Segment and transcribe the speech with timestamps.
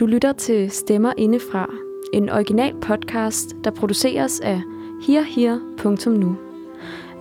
[0.00, 1.70] Du lytter til Stemmer Indefra,
[2.12, 4.62] en original podcast, der produceres af
[5.06, 6.36] herher.nu.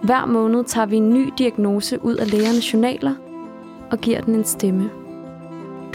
[0.03, 3.13] Hver måned tager vi en ny diagnose ud af lægernes journaler
[3.91, 4.89] og giver den en stemme.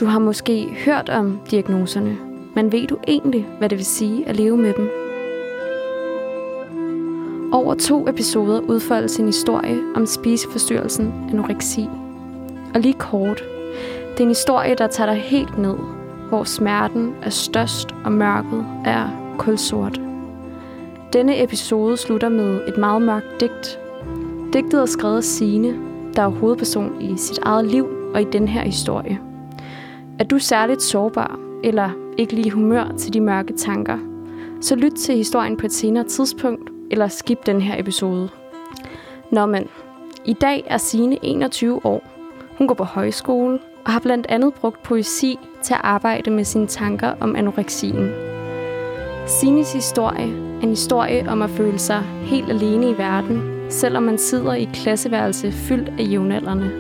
[0.01, 2.19] Du har måske hørt om diagnoserne,
[2.55, 4.91] men ved du egentlig, hvad det vil sige at leve med dem?
[7.53, 11.89] Over to episoder udfoldes en historie om spiseforstyrrelsen anoreksi.
[12.75, 13.45] Og lige kort,
[14.13, 16.04] det er en historie, der tager dig helt ned,
[16.35, 20.01] hvor smerten er størst og mørket er kulsort.
[21.13, 23.79] Denne episode slutter med et meget mørkt digt.
[24.53, 25.75] Digtet er skrevet af Signe,
[26.15, 29.21] der er hovedperson i sit eget liv og i den her historie.
[30.19, 33.99] Er du særligt sårbar, eller ikke lige humør til de mørke tanker,
[34.61, 38.29] så lyt til historien på et senere tidspunkt, eller skip den her episode.
[39.33, 39.69] Nå men,
[40.25, 42.03] i dag er Signe 21 år.
[42.59, 46.67] Hun går på højskole og har blandt andet brugt poesi til at arbejde med sine
[46.67, 48.11] tanker om anoreksien.
[49.27, 54.19] Sines historie er en historie om at føle sig helt alene i verden, selvom man
[54.19, 56.71] sidder i et klasseværelse fyldt af jævnaldrende.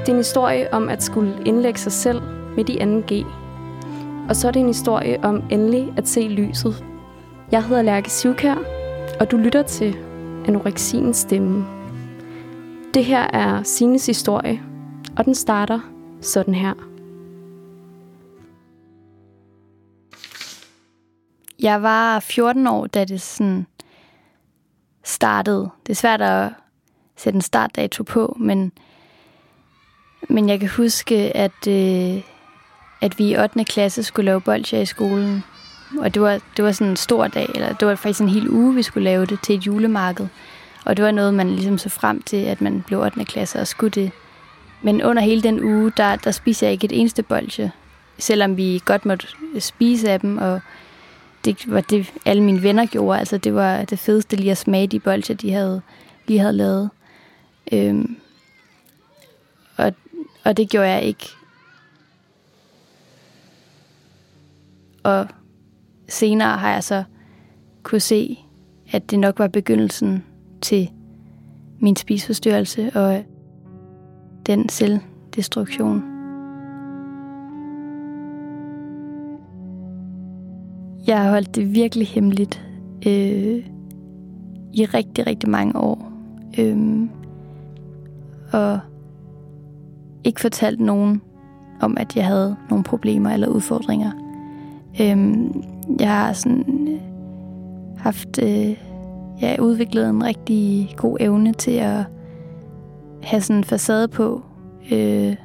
[0.00, 2.20] Det er en historie om at skulle indlægge sig selv
[2.56, 3.26] midt i anden G.
[4.28, 6.84] Og så er det en historie om endelig at se lyset.
[7.52, 8.56] Jeg hedder Lærke Sivkær,
[9.20, 9.96] og du lytter til
[10.48, 11.64] Anoreksiens stemme.
[12.94, 14.60] Det her er Sines historie,
[15.16, 15.91] og den starter
[16.22, 16.74] sådan her.
[21.58, 23.66] Jeg var 14 år, da det sådan
[25.04, 25.70] startede.
[25.86, 26.48] Det er svært at
[27.16, 28.72] sætte en startdato på, men,
[30.28, 32.22] men jeg kan huske, at, øh,
[33.00, 33.64] at vi i 8.
[33.64, 35.44] klasse skulle lave bolcher i skolen.
[35.98, 38.50] Og det var, det var sådan en stor dag, eller det var faktisk en hel
[38.50, 40.28] uge, vi skulle lave det til et julemarked.
[40.84, 43.24] Og det var noget, man ligesom så frem til, at man blev 8.
[43.24, 44.12] klasse og skulle det.
[44.82, 47.72] Men under hele den uge, der, der spiser jeg ikke et eneste bolsje,
[48.18, 49.26] Selvom vi godt måtte
[49.58, 50.60] spise af dem, og
[51.44, 53.18] det var det, alle mine venner gjorde.
[53.18, 55.82] Altså, det var det fedeste lige at smage de bolcher, de havde,
[56.26, 56.90] lige havde lavet.
[57.72, 58.16] Øhm,
[59.76, 59.92] og,
[60.44, 61.28] og det gjorde jeg ikke.
[65.02, 65.28] Og
[66.08, 67.04] senere har jeg så
[67.82, 68.38] kunne se,
[68.92, 70.24] at det nok var begyndelsen
[70.60, 70.90] til
[71.80, 73.24] min spiseforstyrrelse og
[74.46, 76.02] den selvdestruktion.
[81.06, 82.66] Jeg har holdt det virkelig hemmeligt
[83.06, 83.66] øh,
[84.72, 86.12] i rigtig, rigtig mange år.
[86.58, 87.08] Øh,
[88.52, 88.80] og
[90.24, 91.22] ikke fortalt nogen
[91.80, 94.10] om, at jeg havde nogle problemer eller udfordringer.
[95.00, 95.34] Øh,
[96.00, 97.00] jeg har sådan øh,
[97.98, 98.76] haft, øh,
[99.40, 102.04] jeg har udviklet en rigtig god evne til at
[103.22, 104.42] have sådan en facade på,
[104.92, 105.36] øh,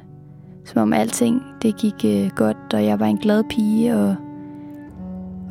[0.64, 4.16] som om alting det gik øh, godt, og jeg var en glad pige, og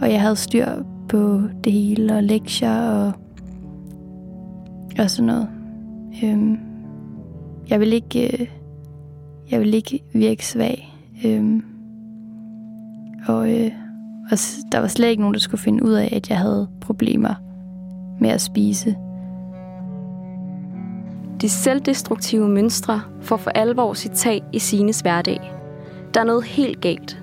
[0.01, 0.67] og jeg havde styr
[1.09, 3.13] på det hele, og lektier og,
[4.99, 5.49] og sådan noget.
[6.23, 6.57] Øh,
[7.69, 8.47] jeg vil ikke, øh,
[9.51, 10.93] jeg vil ikke virke svag.
[11.25, 11.61] Øh,
[13.27, 13.71] og, øh,
[14.31, 14.37] og
[14.71, 17.33] der var slet ikke nogen, der skulle finde ud af, at jeg havde problemer
[18.19, 18.95] med at spise.
[21.41, 25.53] De selvdestruktive mønstre får for alvor sit tag i Sines hverdag.
[26.13, 27.17] Der er noget helt galt.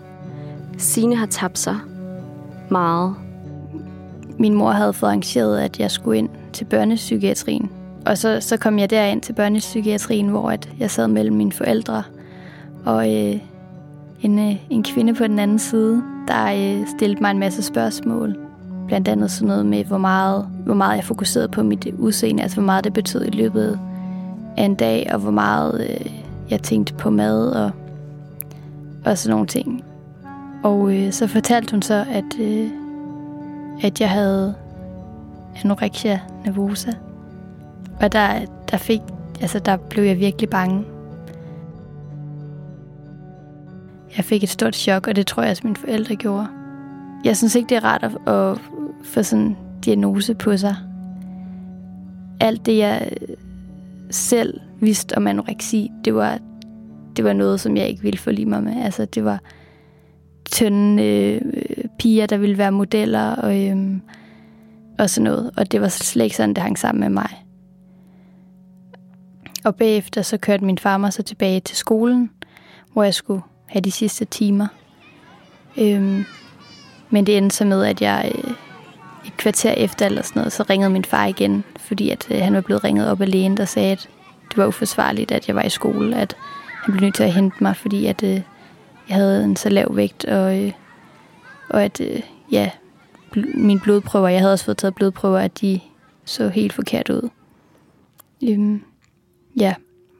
[0.78, 1.76] Sine har tabt sig
[2.70, 3.14] meget.
[4.38, 7.70] Min mor havde fået arrangeret, at jeg skulle ind til børnepsykiatrien.
[8.06, 12.02] Og så, så kom jeg derind til børnepsykiatrien, hvor at jeg sad mellem mine forældre
[12.84, 13.36] og øh,
[14.22, 18.36] en, øh, en kvinde på den anden side, der øh, stillede mig en masse spørgsmål.
[18.86, 22.56] Blandt andet sådan noget med, hvor meget, hvor meget jeg fokuserede på mit udseende, altså
[22.56, 23.80] hvor meget det betød i løbet
[24.56, 26.12] af en dag, og hvor meget øh,
[26.50, 27.70] jeg tænkte på mad og,
[29.04, 29.84] og sådan nogle ting.
[30.62, 32.70] Og øh, så fortalte hun så, at, øh,
[33.82, 34.54] at jeg havde
[35.64, 36.92] anorexia nervosa.
[38.00, 39.00] Og der, der, fik,
[39.40, 40.84] altså der blev jeg virkelig bange.
[44.16, 46.46] Jeg fik et stort chok, og det tror jeg også mine forældre gjorde.
[47.24, 48.58] Jeg synes ikke, det er rart at, at
[49.04, 50.76] få sådan en diagnose på sig.
[52.40, 53.10] Alt det, jeg
[54.14, 56.38] selv vidste om anoreksi, det var,
[57.16, 58.84] det var noget, som jeg ikke ville forlige mig med.
[58.84, 59.40] Altså, det var,
[60.50, 61.40] tynde øh,
[61.98, 63.76] piger, der ville være modeller og, øh,
[64.98, 65.50] og sådan noget.
[65.56, 67.44] Og det var slet ikke sådan, det hang sammen med mig.
[69.64, 72.30] Og bagefter så kørte min far mig så tilbage til skolen,
[72.92, 74.66] hvor jeg skulle have de sidste timer.
[75.78, 76.24] Øhm,
[77.10, 78.54] men det endte så med, at jeg øh,
[79.26, 82.54] et kvarter efter eller sådan noget, så ringede min far igen, fordi at øh, han
[82.54, 84.08] var blevet ringet op af lægen, der sagde, at
[84.48, 86.36] det var uforsvarligt, at jeg var i skole, at
[86.66, 88.40] han blev nødt til at hente mig, fordi at øh,
[89.08, 90.72] jeg havde en så lav vægt, og øh,
[91.68, 92.70] og at, øh, ja,
[93.54, 95.80] mine blodprøver, jeg havde også fået taget blodprøver, at de
[96.24, 97.28] så helt forkert ud.
[98.44, 98.82] Øhm,
[99.56, 99.74] ja,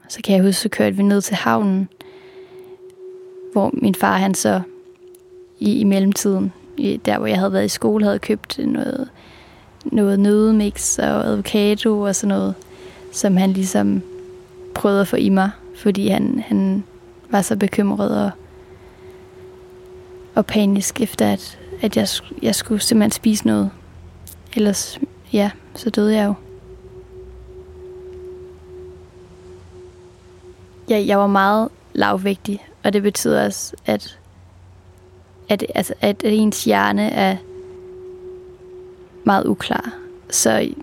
[0.09, 1.89] så kan jeg huske, så kørte vi ned til havnen,
[3.51, 4.61] hvor min far, han så
[5.59, 9.09] i, i mellemtiden, der hvor jeg havde været i skole, havde købt noget,
[9.85, 12.53] noget nødemix og avocado og sådan noget,
[13.11, 14.01] som han ligesom
[14.75, 16.83] prøvede at få i mig, fordi han, han
[17.29, 18.31] var så bekymret og,
[20.35, 22.07] og panisk efter, at, at jeg,
[22.41, 23.69] jeg skulle simpelthen spise noget.
[24.55, 24.99] Ellers,
[25.33, 26.33] ja, så døde jeg jo.
[30.89, 34.19] Jeg, jeg var meget lavvægtig, og det betyder også, at,
[35.49, 37.37] at, altså, at ens hjerne er
[39.23, 39.93] meget uklar.
[40.29, 40.73] Så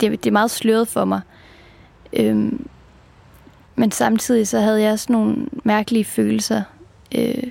[0.00, 1.20] det, det er meget sløret for mig.
[2.12, 2.66] Øhm,
[3.74, 6.62] men samtidig så havde jeg også nogle mærkelige følelser.
[7.18, 7.50] Øh,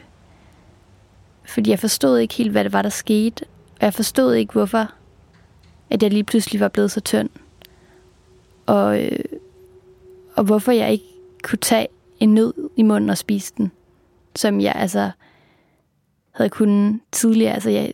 [1.46, 3.46] fordi jeg forstod ikke helt, hvad det var, der skete.
[3.80, 4.88] Og jeg forstod ikke, hvorfor
[5.90, 7.30] at jeg lige pludselig var blevet så tynd.
[8.66, 9.20] Og, øh,
[10.36, 11.06] og hvorfor jeg ikke
[11.44, 11.88] kunne tage
[12.20, 13.72] en nød i munden og spise den.
[14.36, 15.12] Som jeg altså
[16.44, 17.54] havde kunnet tidligere.
[17.54, 17.94] Altså jeg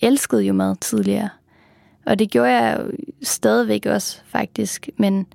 [0.00, 1.28] elskede jo mad tidligere.
[2.06, 2.92] Og det gjorde jeg jo
[3.22, 4.88] stadigvæk også, faktisk.
[4.96, 5.26] Men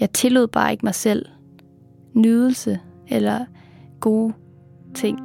[0.00, 1.26] jeg tillod bare ikke mig selv
[2.14, 3.44] nydelse eller
[4.00, 4.32] gode
[4.94, 5.18] ting.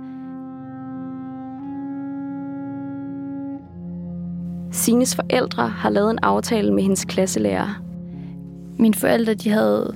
[4.72, 7.84] Sines forældre har lavet en aftale med hendes klasselærer.
[8.80, 9.96] Mine forældre de havde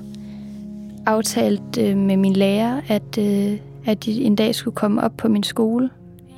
[1.06, 5.28] aftalt øh, med min lærer, at, øh, at de en dag skulle komme op på
[5.28, 5.90] min skole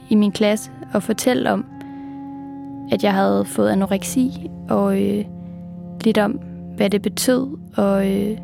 [0.09, 1.65] i min klasse og fortælle om,
[2.91, 5.25] at jeg havde fået anoreksi, og øh,
[6.03, 6.39] lidt om,
[6.75, 8.37] hvad det betød, og, øh,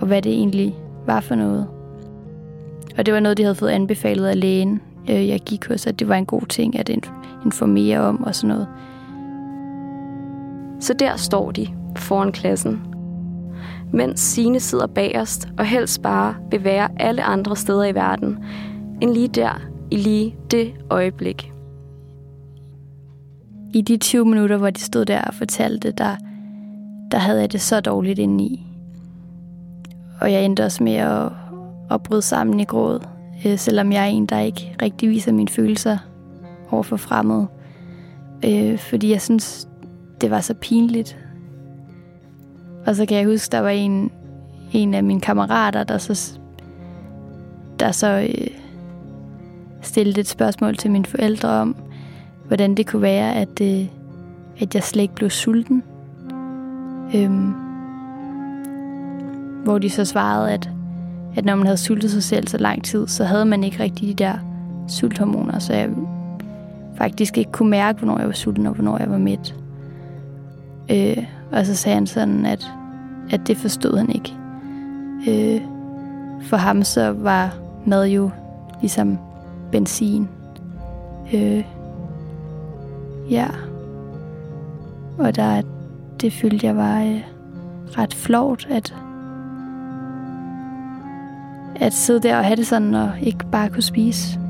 [0.00, 0.74] og hvad det egentlig
[1.06, 1.66] var for noget.
[2.98, 4.80] Og det var noget, de havde fået anbefalet af lægen,
[5.10, 6.90] øh, jeg gik hos, at det var en god ting at
[7.44, 8.66] informere om og sådan noget.
[10.80, 11.66] Så der står de
[11.96, 12.82] foran klassen.
[13.92, 18.38] Mens Sine sidder bagerst og helst bare vil være alle andre steder i verden,
[19.00, 19.60] end lige der,
[19.90, 21.52] i lige det øjeblik.
[23.74, 26.16] I de 20 minutter, hvor de stod der og fortalte, der,
[27.10, 28.66] der havde jeg det så dårligt indeni.
[30.20, 31.32] Og jeg endte også med at,
[31.90, 33.06] at bryde sammen i gråd,
[33.46, 35.98] øh, selvom jeg er en, der ikke rigtig viser mine følelser
[36.70, 37.46] over for fremmede.
[38.44, 39.68] Øh, fordi jeg synes,
[40.20, 41.18] det var så pinligt.
[42.86, 44.10] Og så kan jeg huske, der var en,
[44.72, 46.38] en af mine kammerater, der så,
[47.80, 48.60] der så øh,
[49.82, 51.76] stillede et spørgsmål til mine forældre om,
[52.46, 53.86] hvordan det kunne være, at, øh,
[54.60, 55.82] at jeg slet ikke blev sulten.
[57.14, 57.54] Øhm,
[59.64, 60.70] hvor de så svarede, at,
[61.36, 64.08] at når man havde sultet sig selv så lang tid, så havde man ikke rigtig
[64.08, 64.34] de der
[64.88, 65.88] sulthormoner, så jeg
[66.96, 69.54] faktisk ikke kunne mærke, hvornår jeg var sulten og hvornår jeg var mæt.
[70.90, 72.72] Øh, og så sagde han sådan, at,
[73.30, 74.32] at det forstod han ikke.
[75.28, 75.60] Øh,
[76.42, 77.54] for ham så var
[77.86, 78.30] mad jo
[78.80, 79.18] ligesom
[79.72, 80.28] benzin.
[81.34, 81.64] Øh,
[83.30, 83.46] ja.
[85.18, 85.62] Og der,
[86.20, 87.20] det følte jeg var øh,
[87.98, 88.94] ret flot, at,
[91.76, 94.40] at sidde der og have det sådan, og ikke bare kunne spise.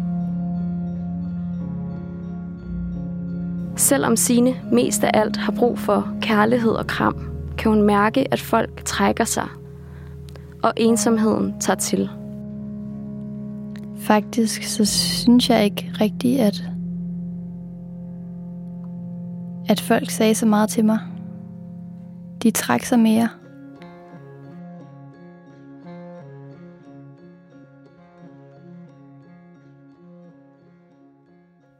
[3.77, 8.41] Selvom Sine mest af alt har brug for kærlighed og kram, kan hun mærke, at
[8.41, 9.49] folk trækker sig,
[10.63, 12.11] og ensomheden tager til.
[14.11, 16.63] Faktisk så synes jeg ikke rigtigt, at,
[19.69, 20.99] at folk sagde så meget til mig.
[22.43, 23.29] De trak sig mere.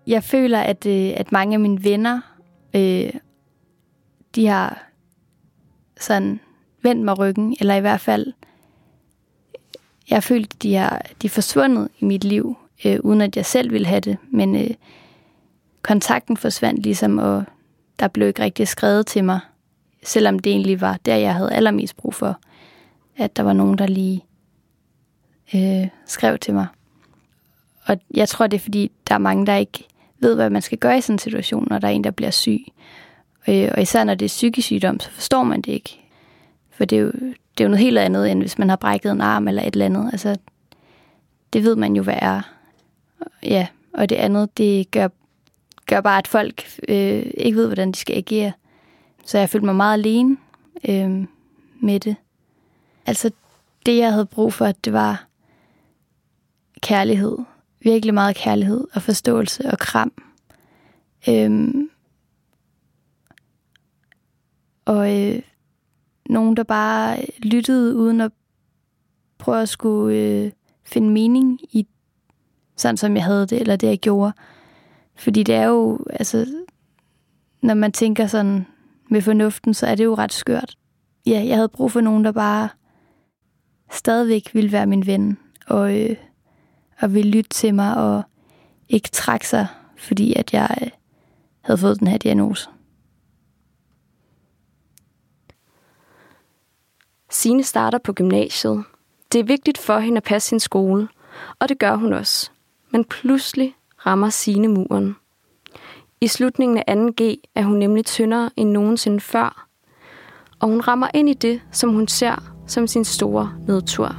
[0.07, 2.21] jeg føler, at, øh, at mange af mine venner,
[2.77, 3.13] øh,
[4.35, 4.91] de har
[6.01, 6.41] sådan
[6.83, 8.33] vendt mig ryggen, eller i hvert fald,
[10.11, 13.37] jeg har følt, at de, har, de er forsvundet i mit liv, øh, uden at
[13.37, 14.71] jeg selv ville have det, men øh,
[15.83, 17.45] kontakten forsvandt ligesom, og
[18.01, 19.41] der blev ikke rigtig skrevet til mig,
[20.03, 22.41] selvom det egentlig var der, jeg havde allermest brug for,
[23.17, 24.25] at der var nogen, der lige
[25.55, 26.67] øh, skrev til mig.
[27.85, 29.85] Og jeg tror, det er fordi, der er mange, der ikke
[30.19, 32.31] ved, hvad man skal gøre i sådan en situation, når der er en, der bliver
[32.31, 32.61] syg.
[33.49, 36.01] Øh, og især når det er psykisk sygdom, så forstår man det ikke.
[36.71, 37.13] For det er, jo,
[37.61, 39.73] det er jo noget helt andet, end hvis man har brækket en arm eller et
[39.73, 40.09] eller andet.
[40.13, 40.37] Altså,
[41.53, 42.55] det ved man jo, hvad er.
[43.43, 45.09] Ja, og det andet, det gør,
[45.87, 48.53] gør bare, at folk øh, ikke ved, hvordan de skal agere.
[49.25, 50.37] Så jeg følte mig meget alene
[50.89, 51.25] øh,
[51.81, 52.17] med det.
[53.07, 53.31] Altså,
[53.87, 55.27] det jeg havde brug for, det var
[56.83, 57.39] kærlighed
[57.81, 60.13] virkelig meget kærlighed og forståelse og kram.
[61.29, 61.91] Øhm,
[64.85, 65.43] og øh,
[66.31, 68.33] nogen, der bare lyttede uden at
[69.39, 70.51] prøve at skulle øh,
[70.85, 71.87] finde mening i
[72.77, 74.33] sådan, som jeg havde det, eller det, jeg gjorde.
[75.17, 76.47] Fordi det er jo, altså,
[77.63, 78.67] når man tænker sådan
[79.11, 80.77] med fornuften, så er det jo ret skørt.
[81.27, 82.69] Ja, jeg havde brug for nogen, der bare
[83.91, 86.17] stadigvæk ville være min ven, og, øh,
[87.01, 88.23] og ville lytte til mig, og
[88.89, 90.91] ikke trække sig, fordi at jeg øh,
[91.61, 92.69] havde fået den her diagnose.
[97.31, 98.85] Sine starter på gymnasiet.
[99.33, 101.09] Det er vigtigt for hende at passe sin skole,
[101.59, 102.51] og det gør hun også.
[102.91, 103.75] Men pludselig
[104.07, 105.17] rammer Sine muren.
[106.21, 109.67] I slutningen af 2G er hun nemlig tyndere end nogensinde før,
[110.61, 114.17] og hun rammer ind i det, som hun ser som sin store nedtur.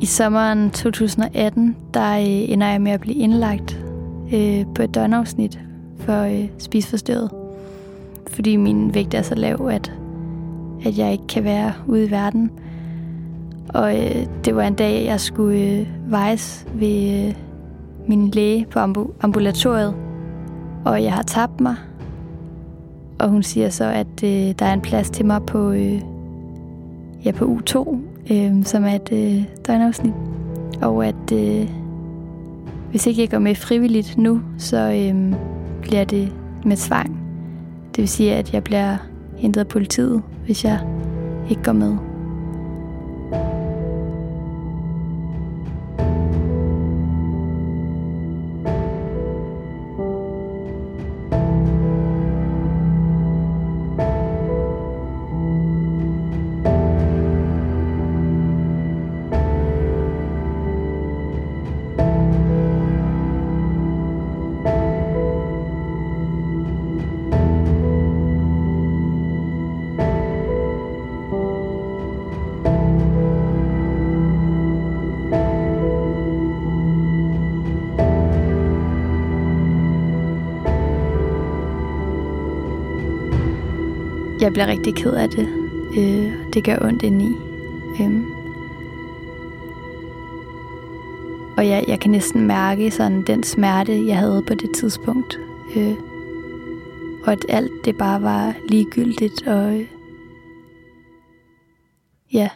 [0.00, 3.81] I sommeren 2018, der ender jeg med at blive indlagt
[4.32, 5.60] øh, på et døgnafsnit
[5.98, 7.30] for øh, spisforstyrret.
[8.26, 9.92] Fordi min vægt er så lav, at,
[10.84, 12.50] at jeg ikke kan være ude i verden.
[13.68, 17.34] Og øh, det var en dag, jeg skulle øh, vejes ved øh,
[18.06, 19.94] min læge på ambu- ambulatoriet.
[20.84, 21.76] Og jeg har tabt mig.
[23.18, 26.00] Og hun siger så, at øh, der er en plads til mig på, øh,
[27.24, 27.96] ja, på U2,
[28.32, 30.14] øh, som er et øh, døgnafsnit.
[30.82, 31.81] Og at øh,
[32.92, 35.34] hvis ikke jeg går med frivilligt nu, så øhm,
[35.82, 36.32] bliver det
[36.64, 37.20] med tvang.
[37.90, 38.96] Det vil sige, at jeg bliver
[39.36, 40.80] hentet af politiet, hvis jeg
[41.50, 42.11] ikke går med.
[84.42, 85.48] Jeg bliver rigtig ked af det.
[85.98, 87.36] Øh, det gør ondt indeni.
[88.00, 88.22] Øh.
[91.56, 95.38] Og jeg, jeg kan næsten mærke sådan den smerte, jeg havde på det tidspunkt.
[95.76, 95.94] Øh.
[97.24, 99.46] Og at alt det bare var ligegyldigt.
[99.46, 99.86] Og øh.
[102.32, 102.50] ja.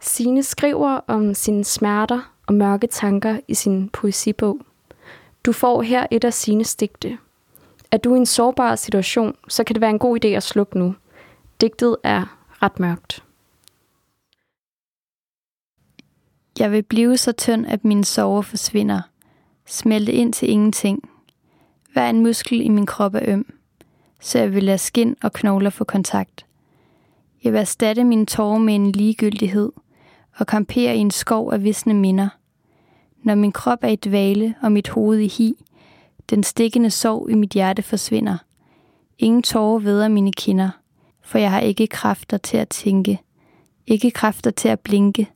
[0.00, 4.71] Sine skriver om sine smerter og mørke tanker i sin poesibog.
[5.46, 7.18] Du får her et af sine digte.
[7.90, 10.78] Er du i en sårbar situation, så kan det være en god idé at slukke
[10.78, 10.94] nu.
[11.60, 13.24] Digtet er ret mørkt.
[16.58, 19.00] Jeg vil blive så tynd, at mine sover forsvinder.
[19.66, 21.10] Smelte ind til ingenting.
[21.92, 23.54] Hver en muskel i min krop er øm,
[24.20, 26.46] så jeg vil lade skin og knogler få kontakt.
[27.44, 29.72] Jeg vil erstatte mine tårer med en ligegyldighed
[30.36, 32.28] og kampere i en skov af visne minder–
[33.22, 35.54] når min krop er i dvale og mit hoved i hi,
[36.30, 38.36] den stikkende sorg i mit hjerte forsvinder.
[39.18, 40.70] Ingen tårer veder mine kinder,
[41.22, 43.20] for jeg har ikke kræfter til at tænke.
[43.86, 45.30] Ikke kræfter til at blinke.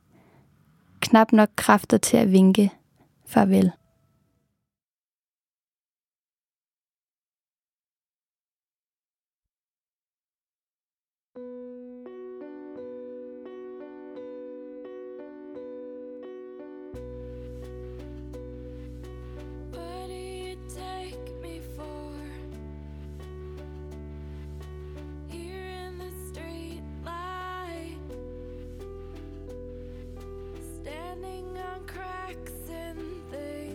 [0.99, 2.71] Knap nok kræfter til at vinke.
[3.25, 3.71] Farvel.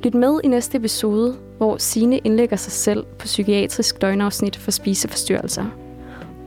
[0.02, 5.64] Lyt med i næste episode, hvor Sine indlægger sig selv på psykiatrisk døgnafsnit for spiseforstyrrelser.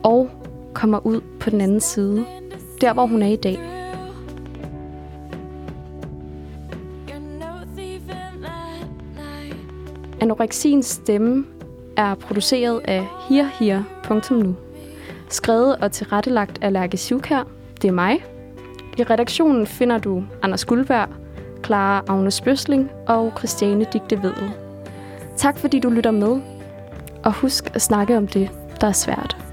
[0.03, 0.29] Og
[0.73, 2.25] kommer ud på den anden side,
[2.81, 3.59] der hvor hun er i dag.
[10.21, 11.45] Anoreksiens stemme
[11.97, 14.55] er produceret af hirhir.nu.
[15.29, 17.47] Skrevet og tilrettelagt af Lærke Sivkær.
[17.81, 18.25] Det er mig.
[18.97, 21.09] I redaktionen finder du Anders Guldberg,
[21.65, 24.51] Clara Agnes Bøsling og Christiane Digte Vedel.
[25.37, 26.41] Tak fordi du lytter med,
[27.23, 28.49] og husk at snakke om det,
[28.81, 29.44] der er svært.